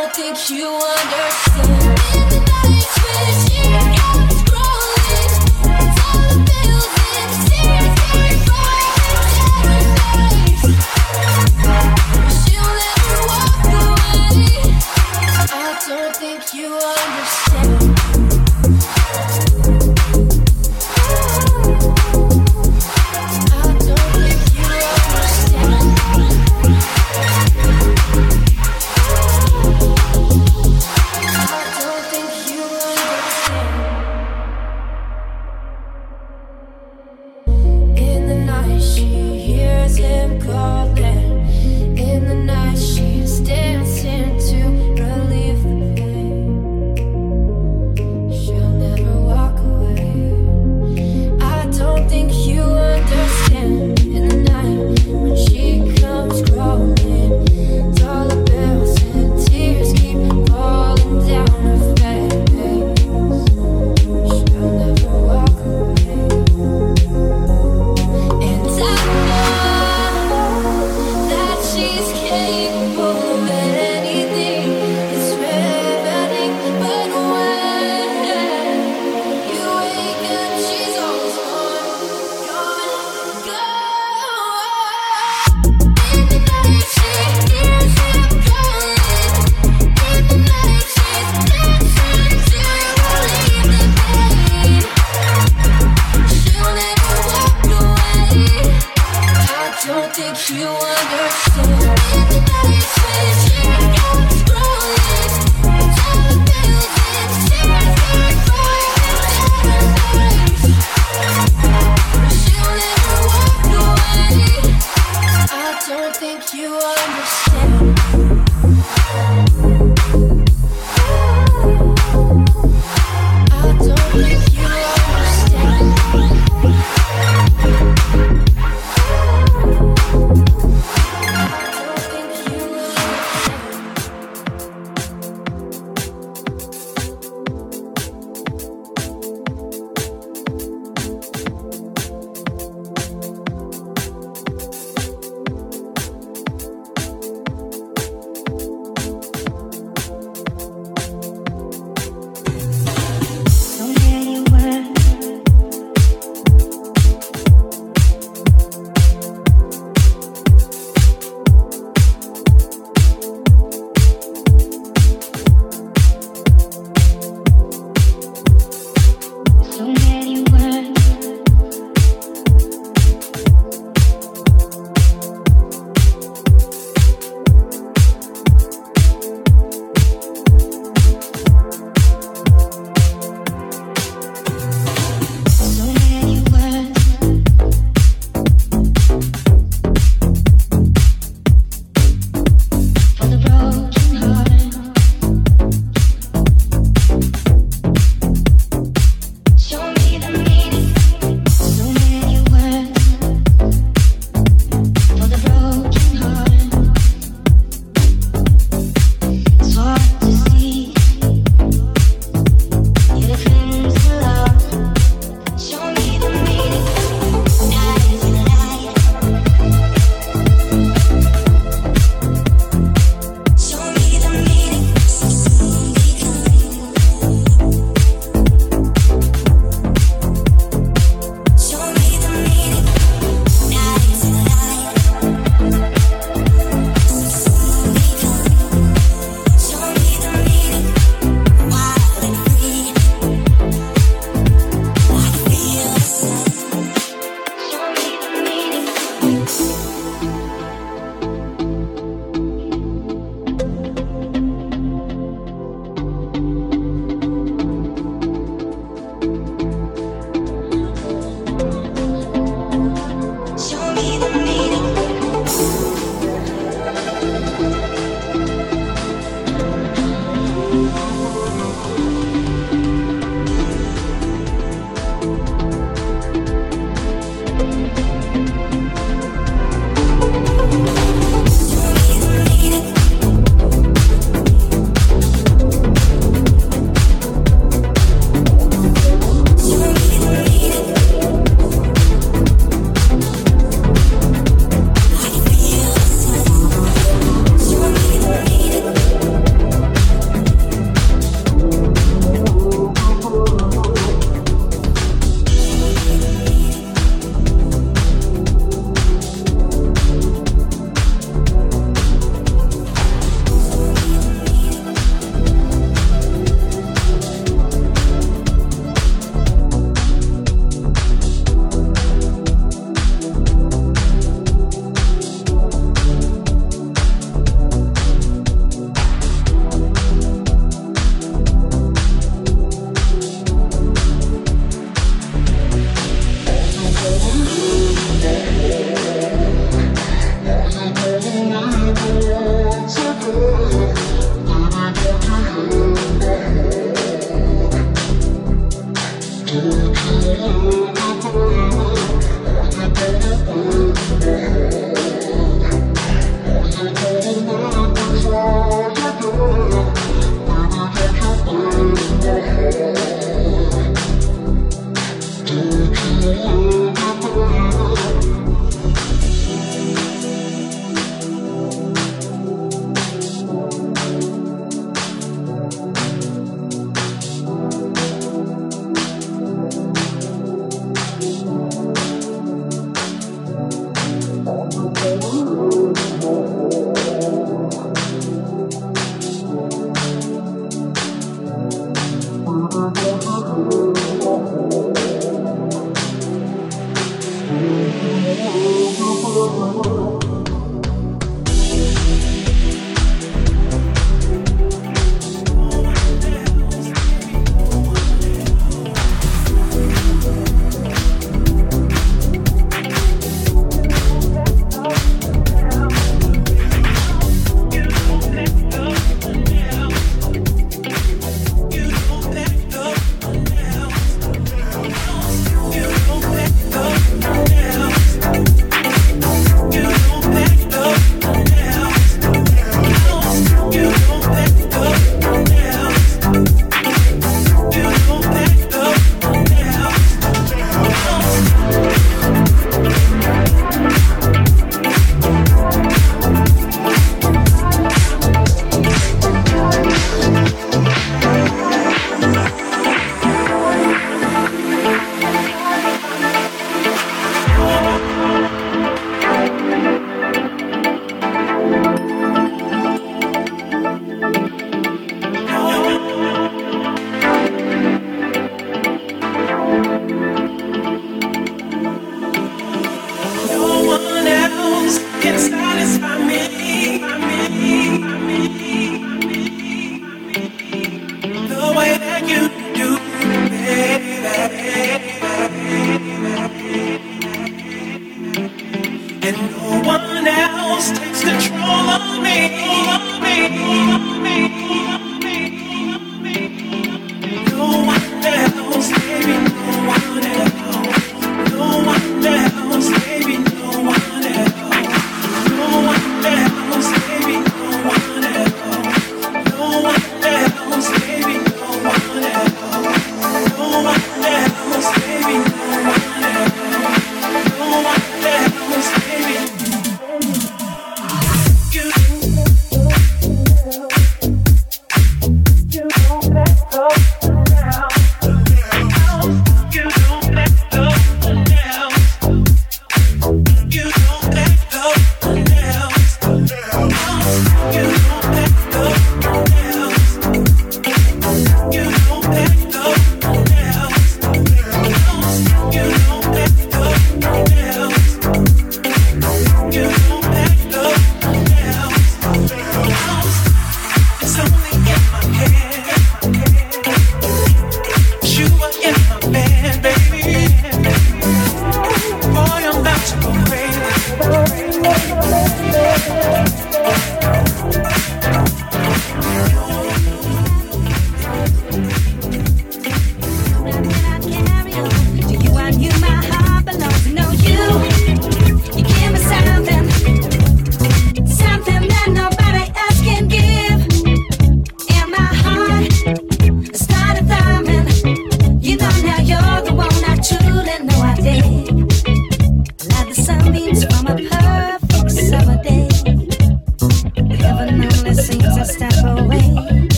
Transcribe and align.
don't 0.00 0.14
think 0.14 0.50
you 0.50 0.68
understand. 0.68 2.47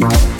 Bye. 0.00 0.31